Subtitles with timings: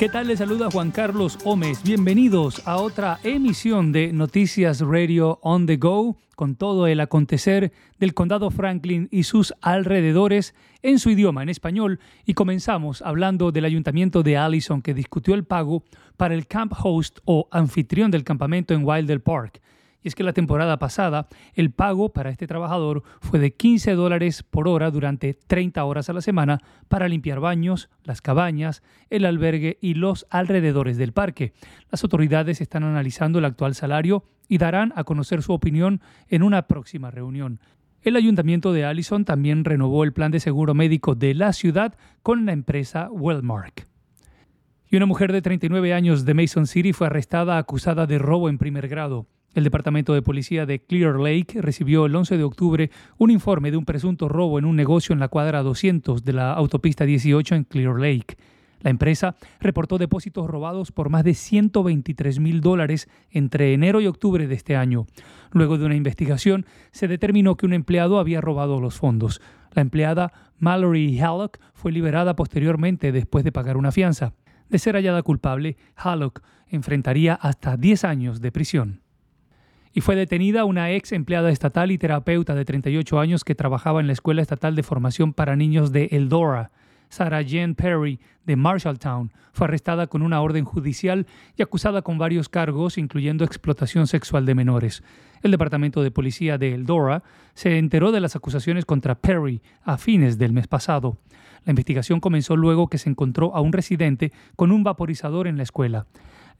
[0.00, 0.28] ¿Qué tal?
[0.28, 1.82] Les saluda Juan Carlos Gómez.
[1.82, 8.14] Bienvenidos a otra emisión de Noticias Radio On The Go con todo el acontecer del
[8.14, 12.00] condado Franklin y sus alrededores en su idioma, en español.
[12.24, 15.82] Y comenzamos hablando del ayuntamiento de Allison que discutió el pago
[16.16, 19.60] para el camp host o anfitrión del campamento en Wilder Park.
[20.02, 24.42] Y es que la temporada pasada el pago para este trabajador fue de 15 dólares
[24.42, 29.78] por hora durante 30 horas a la semana para limpiar baños, las cabañas, el albergue
[29.80, 31.52] y los alrededores del parque.
[31.90, 36.62] Las autoridades están analizando el actual salario y darán a conocer su opinión en una
[36.62, 37.60] próxima reunión.
[38.02, 42.46] El ayuntamiento de Allison también renovó el plan de seguro médico de la ciudad con
[42.46, 43.86] la empresa Wellmark.
[44.88, 48.58] Y una mujer de 39 años de Mason City fue arrestada acusada de robo en
[48.58, 49.26] primer grado.
[49.52, 53.76] El Departamento de Policía de Clear Lake recibió el 11 de octubre un informe de
[53.76, 57.64] un presunto robo en un negocio en la cuadra 200 de la autopista 18 en
[57.64, 58.36] Clear Lake.
[58.80, 64.46] La empresa reportó depósitos robados por más de 123 mil dólares entre enero y octubre
[64.46, 65.06] de este año.
[65.50, 69.42] Luego de una investigación, se determinó que un empleado había robado los fondos.
[69.72, 74.32] La empleada Mallory Hallock fue liberada posteriormente después de pagar una fianza.
[74.68, 79.00] De ser hallada culpable, Hallock enfrentaría hasta 10 años de prisión
[79.92, 84.06] y fue detenida una ex empleada estatal y terapeuta de 38 años que trabajaba en
[84.06, 86.70] la Escuela Estatal de Formación para Niños de Eldora.
[87.08, 92.48] Sarah Jane Perry, de Marshalltown, fue arrestada con una orden judicial y acusada con varios
[92.48, 95.02] cargos, incluyendo explotación sexual de menores.
[95.42, 97.24] El Departamento de Policía de Eldora
[97.54, 101.18] se enteró de las acusaciones contra Perry a fines del mes pasado.
[101.64, 105.64] La investigación comenzó luego que se encontró a un residente con un vaporizador en la
[105.64, 106.06] escuela.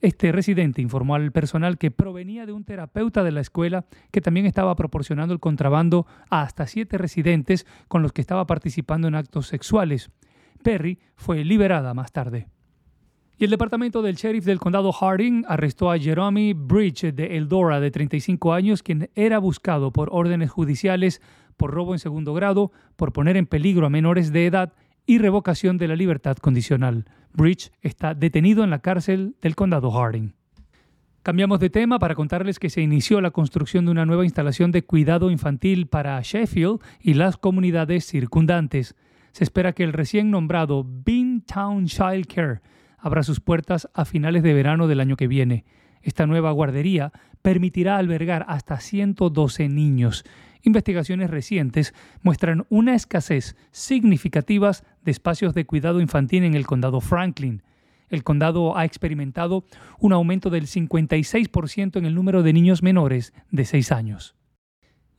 [0.01, 4.47] Este residente informó al personal que provenía de un terapeuta de la escuela que también
[4.47, 9.45] estaba proporcionando el contrabando a hasta siete residentes con los que estaba participando en actos
[9.45, 10.09] sexuales.
[10.63, 12.47] Perry fue liberada más tarde.
[13.37, 17.91] Y el departamento del sheriff del condado Harding arrestó a Jeremy Bridge de Eldora, de
[17.91, 21.21] 35 años, quien era buscado por órdenes judiciales
[21.57, 24.73] por robo en segundo grado, por poner en peligro a menores de edad
[25.05, 27.05] y revocación de la libertad condicional.
[27.33, 30.33] Bridge está detenido en la cárcel del condado Harding.
[31.23, 34.83] Cambiamos de tema para contarles que se inició la construcción de una nueva instalación de
[34.83, 38.95] cuidado infantil para Sheffield y las comunidades circundantes.
[39.31, 42.61] Se espera que el recién nombrado Beantown Child Care
[42.97, 45.63] abra sus puertas a finales de verano del año que viene.
[46.03, 50.23] Esta nueva guardería permitirá albergar hasta 112 niños
[50.63, 54.71] Investigaciones recientes muestran una escasez significativa
[55.03, 57.63] de espacios de cuidado infantil en el condado Franklin.
[58.09, 59.63] El condado ha experimentado
[59.99, 64.35] un aumento del 56% en el número de niños menores de 6 años.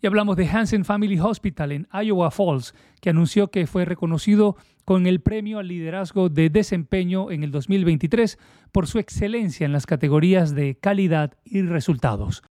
[0.04, 5.06] Y hablamos de Hansen Family Hospital en Iowa Falls, que anunció que fue reconocido con
[5.06, 8.36] el premio al liderazgo de desempeño en el 2023
[8.72, 12.42] por su excelencia en las categorías de calidad y resultados.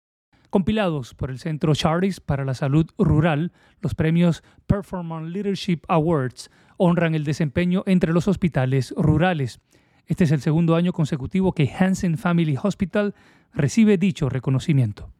[0.48, 3.50] Compilados por el Centro Charities para la Salud Rural,
[3.80, 9.60] los premios Performance Leadership Awards honran el desempeño entre los hospitales rurales.
[10.06, 13.12] Este es el segundo año consecutivo que Hansen Family Hospital
[13.52, 15.10] recibe dicho reconocimiento.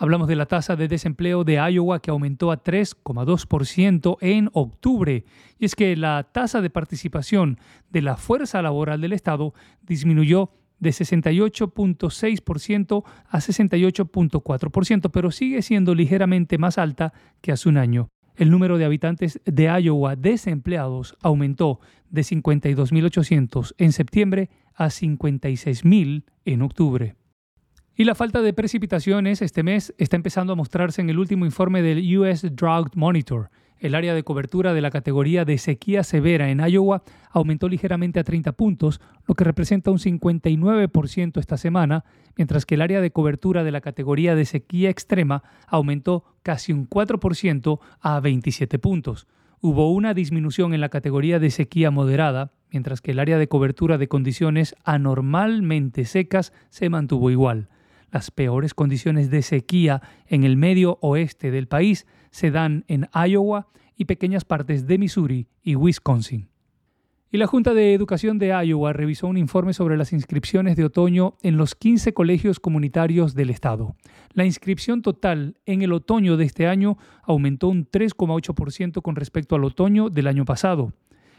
[0.00, 5.24] Hablamos de la tasa de desempleo de Iowa que aumentó a 3,2% en octubre.
[5.58, 7.58] Y es que la tasa de participación
[7.90, 16.58] de la fuerza laboral del Estado disminuyó de 68.6% a 68.4%, pero sigue siendo ligeramente
[16.58, 18.08] más alta que hace un año.
[18.36, 26.62] El número de habitantes de Iowa desempleados aumentó de 52.800 en septiembre a 56.000 en
[26.62, 27.16] octubre.
[28.00, 31.82] Y la falta de precipitaciones este mes está empezando a mostrarse en el último informe
[31.82, 33.50] del US Drought Monitor.
[33.80, 38.22] El área de cobertura de la categoría de sequía severa en Iowa aumentó ligeramente a
[38.22, 42.04] 30 puntos, lo que representa un 59% esta semana,
[42.36, 46.88] mientras que el área de cobertura de la categoría de sequía extrema aumentó casi un
[46.88, 49.26] 4% a 27 puntos.
[49.60, 53.98] Hubo una disminución en la categoría de sequía moderada, mientras que el área de cobertura
[53.98, 57.68] de condiciones anormalmente secas se mantuvo igual.
[58.10, 63.68] Las peores condiciones de sequía en el medio oeste del país se dan en Iowa
[63.96, 66.48] y pequeñas partes de Missouri y Wisconsin.
[67.30, 71.36] Y la Junta de Educación de Iowa revisó un informe sobre las inscripciones de otoño
[71.42, 73.96] en los 15 colegios comunitarios del estado.
[74.32, 79.64] La inscripción total en el otoño de este año aumentó un 3,8% con respecto al
[79.64, 80.94] otoño del año pasado.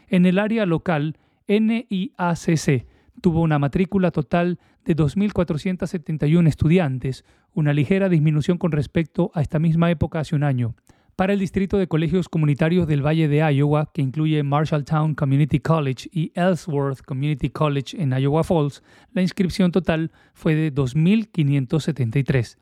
[0.06, 1.16] En el área local,
[1.48, 2.86] NIACC
[3.20, 9.90] tuvo una matrícula total de 2.471 estudiantes, una ligera disminución con respecto a esta misma
[9.90, 10.74] época hace un año.
[11.16, 16.08] Para el distrito de colegios comunitarios del Valle de Iowa, que incluye Marshalltown Community College
[16.12, 18.82] y Ellsworth Community College en Iowa Falls,
[19.12, 22.56] la inscripción total fue de 2.573.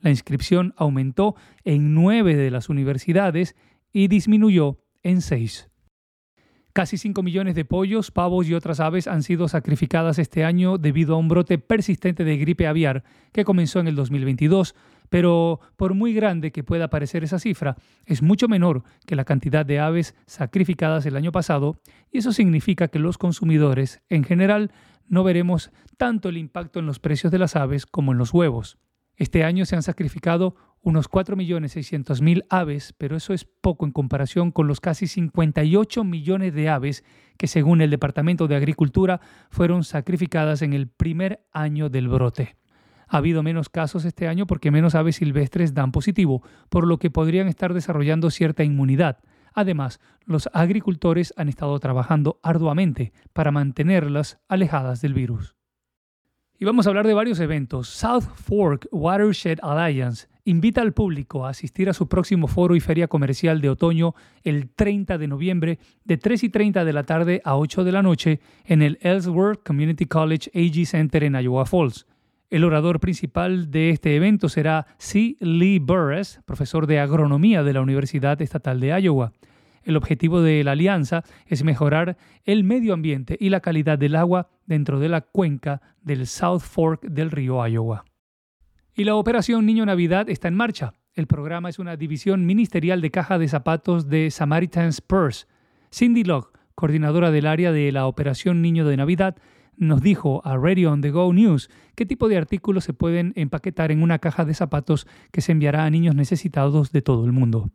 [0.00, 3.54] La inscripción aumentó en nueve de las universidades
[3.92, 5.68] y disminuyó en seis.
[6.72, 11.14] Casi 5 millones de pollos, pavos y otras aves han sido sacrificadas este año debido
[11.14, 14.74] a un brote persistente de gripe aviar que comenzó en el 2022,
[15.10, 17.76] pero por muy grande que pueda parecer esa cifra,
[18.06, 21.76] es mucho menor que la cantidad de aves sacrificadas el año pasado
[22.10, 24.72] y eso significa que los consumidores, en general,
[25.08, 28.78] no veremos tanto el impacto en los precios de las aves como en los huevos.
[29.16, 34.66] Este año se han sacrificado unos 4.600.000 aves, pero eso es poco en comparación con
[34.66, 37.04] los casi 58 millones de aves
[37.38, 39.20] que según el Departamento de Agricultura
[39.50, 42.56] fueron sacrificadas en el primer año del brote.
[43.08, 47.10] Ha habido menos casos este año porque menos aves silvestres dan positivo, por lo que
[47.10, 49.18] podrían estar desarrollando cierta inmunidad.
[49.54, 55.54] Además, los agricultores han estado trabajando arduamente para mantenerlas alejadas del virus.
[56.58, 57.88] Y vamos a hablar de varios eventos.
[57.88, 63.08] South Fork Watershed Alliance invita al público a asistir a su próximo foro y feria
[63.08, 67.56] comercial de otoño el 30 de noviembre de 3 y 30 de la tarde a
[67.56, 72.06] 8 de la noche en el Ellsworth Community College AG Center en Iowa Falls.
[72.50, 75.36] El orador principal de este evento será C.
[75.40, 79.32] Lee Burris, profesor de agronomía de la Universidad Estatal de Iowa.
[79.84, 84.48] El objetivo de la alianza es mejorar el medio ambiente y la calidad del agua
[84.66, 88.04] dentro de la cuenca del South Fork del río Iowa.
[88.94, 90.92] Y la operación Niño Navidad está en marcha.
[91.14, 95.46] El programa es una división ministerial de caja de zapatos de Samaritan's Purse.
[95.90, 99.36] Cindy Locke, coordinadora del área de la operación Niño de Navidad,
[99.78, 103.92] nos dijo a Radio on the Go News qué tipo de artículos se pueden empaquetar
[103.92, 107.70] en una caja de zapatos que se enviará a niños necesitados de todo el mundo.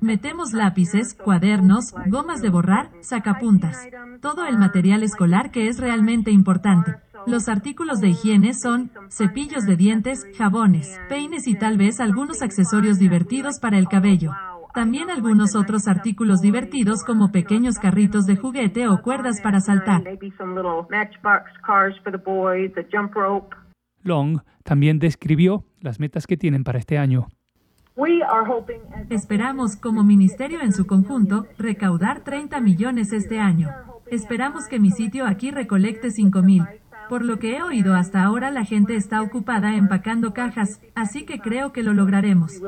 [0.00, 3.88] Metemos lápices, cuadernos, gomas de borrar, sacapuntas,
[4.20, 6.96] todo el material escolar que es realmente importante.
[7.26, 12.98] Los artículos de higiene son cepillos de dientes, jabones, peines y tal vez algunos accesorios
[12.98, 14.32] divertidos para el cabello.
[14.74, 20.02] También algunos otros artículos divertidos como pequeños carritos de juguete o cuerdas para saltar.
[24.02, 27.28] Long también describió las metas que tienen para este año.
[29.10, 33.68] Esperamos, como ministerio en su conjunto, recaudar 30 millones este año.
[34.10, 36.64] Esperamos que mi sitio aquí recolecte 5 mil.
[37.08, 41.40] Por lo que he oído hasta ahora, la gente está ocupada empacando cajas, así que
[41.40, 42.60] creo que lo lograremos.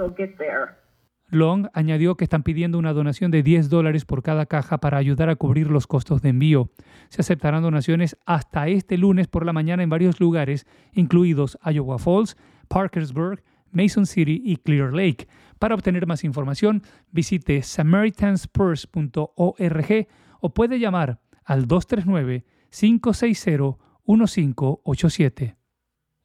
[1.30, 5.30] Long añadió que están pidiendo una donación de 10 dólares por cada caja para ayudar
[5.30, 6.70] a cubrir los costos de envío.
[7.08, 12.36] Se aceptarán donaciones hasta este lunes por la mañana en varios lugares, incluidos Iowa Falls,
[12.64, 15.28] Parkersburg, Mason City y Clear Lake.
[15.58, 20.08] Para obtener más información, visite samaritanspurse.org
[20.40, 23.76] o puede llamar al 239 560
[24.06, 25.56] 1587.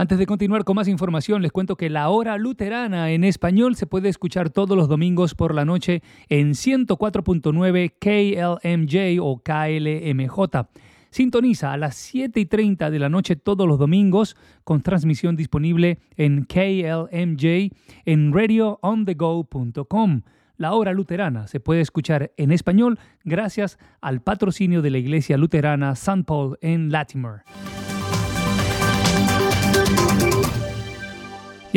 [0.00, 3.88] Antes de continuar con más información, les cuento que la hora luterana en español se
[3.88, 10.68] puede escuchar todos los domingos por la noche en 104.9 KLMJ o KLMJ.
[11.10, 15.98] Sintoniza a las 7 y 30 de la noche todos los domingos con transmisión disponible
[16.16, 17.74] en KLMJ
[18.04, 20.22] en radioonthego.com.
[20.58, 25.90] La hora luterana se puede escuchar en español gracias al patrocinio de la Iglesia Luterana
[25.90, 26.22] St.
[26.22, 27.42] Paul en Latimer.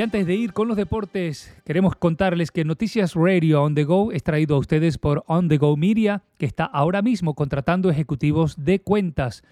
[0.01, 4.11] Y antes de ir con los deportes, queremos contarles que Noticias Radio On The Go
[4.11, 8.55] es traído a ustedes por On The Go Media, que está ahora mismo contratando ejecutivos
[8.57, 9.43] de cuentas.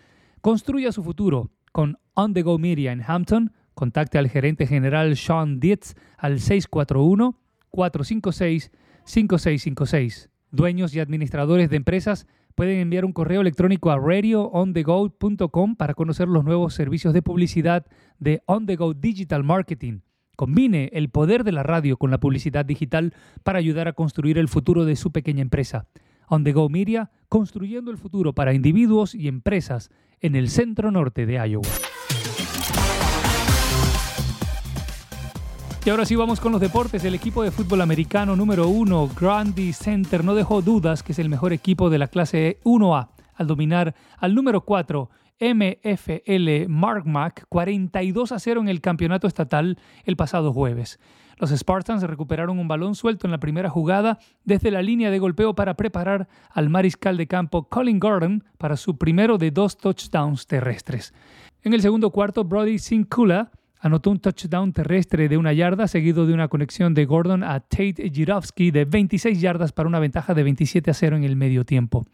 [0.41, 3.53] Construya su futuro con On The Go Media en Hampton.
[3.75, 7.37] Contacte al gerente general Sean Dietz al 641
[7.69, 8.71] 456
[9.03, 10.31] 5656.
[10.49, 12.25] Dueños y administradores de empresas
[12.55, 17.85] pueden enviar un correo electrónico a radioonthego.com para conocer los nuevos servicios de publicidad
[18.17, 19.99] de On The Go Digital Marketing
[20.39, 24.48] combine el poder de la radio con la publicidad digital para ayudar a construir el
[24.48, 25.88] futuro de su pequeña empresa.
[26.29, 29.91] On the Go Media, construyendo el futuro para individuos y empresas
[30.22, 31.67] en el centro norte de Iowa.
[35.86, 37.03] Y ahora sí vamos con los deportes.
[37.03, 41.27] El equipo de fútbol americano número uno, Grandy Center, no dejó dudas que es el
[41.27, 48.31] mejor equipo de la clase 1A al dominar al número 4 MFL Mark Mac 42
[48.31, 51.00] a 0 en el campeonato estatal el pasado jueves.
[51.38, 55.55] Los Spartans recuperaron un balón suelto en la primera jugada desde la línea de golpeo
[55.55, 61.13] para preparar al mariscal de campo Colin Gordon para su primero de dos touchdowns terrestres.
[61.63, 66.34] En el segundo cuarto, Brody Sinkula anotó un touchdown terrestre de una yarda seguido de
[66.34, 70.91] una conexión de Gordon a Tate Girovsky de 26 yardas para una ventaja de 27
[70.91, 72.05] a 0 en el medio tiempo.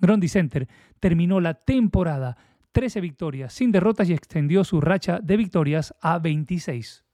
[0.00, 0.68] Grundy Center
[1.00, 2.36] terminó la temporada
[2.74, 7.04] 13 victorias sin derrotas y extendió su racha de victorias a 26.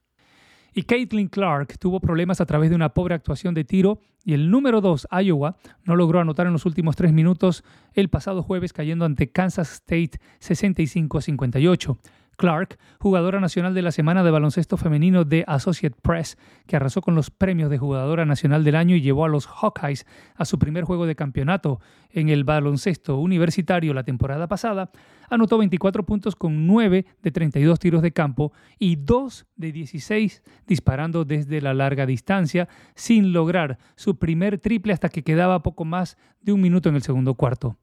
[0.73, 4.51] Y Caitlin Clark tuvo problemas a través de una pobre actuación de tiro y el
[4.51, 7.63] número 2, Iowa, no logró anotar en los últimos tres minutos
[7.93, 11.99] el pasado jueves cayendo ante Kansas State 65-58.
[12.41, 17.15] Clark, jugadora nacional de la Semana de Baloncesto Femenino de Associate Press, que arrasó con
[17.15, 20.07] los premios de jugadora nacional del año y llevó a los Hawkeyes
[20.37, 24.91] a su primer juego de campeonato en el baloncesto universitario la temporada pasada,
[25.29, 31.27] anotó 24 puntos con 9 de 32 tiros de campo y 2 de 16 disparando
[31.27, 36.55] desde la larga distancia, sin lograr su primer triple hasta que quedaba poco más de
[36.55, 37.77] un minuto en el segundo cuarto.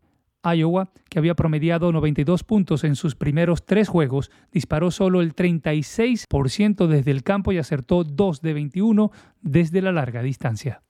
[0.44, 6.88] Iowa, que había promediado 92 puntos en sus primeros tres juegos, disparó solo el 36%
[6.88, 10.84] desde el campo y acertó 2 de 21 desde la larga distancia.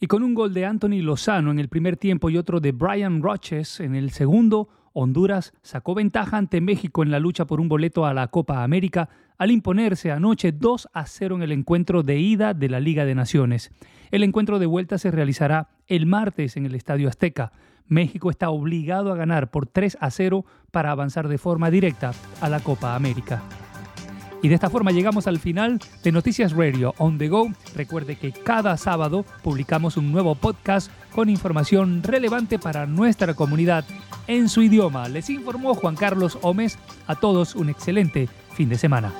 [0.00, 3.22] Y con un gol de Anthony Lozano en el primer tiempo y otro de Brian
[3.22, 8.06] Roches en el segundo, Honduras sacó ventaja ante México en la lucha por un boleto
[8.06, 12.54] a la Copa América al imponerse anoche 2 a 0 en el encuentro de ida
[12.54, 13.72] de la Liga de Naciones.
[14.10, 17.52] El encuentro de vuelta se realizará el martes en el Estadio Azteca.
[17.90, 22.48] México está obligado a ganar por 3 a 0 para avanzar de forma directa a
[22.48, 23.42] la Copa América.
[24.42, 27.50] Y de esta forma llegamos al final de Noticias Radio On The Go.
[27.74, 33.84] Recuerde que cada sábado publicamos un nuevo podcast con información relevante para nuestra comunidad
[34.26, 35.08] en su idioma.
[35.08, 36.78] Les informó Juan Carlos Gómez.
[37.06, 39.12] A todos un excelente fin de semana.